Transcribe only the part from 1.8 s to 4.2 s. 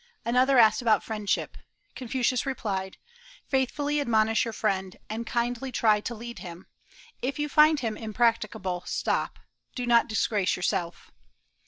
Confucius replied: "Faithfully